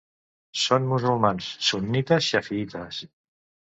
[0.61, 3.09] Són musulmans sunnites xafiïtes.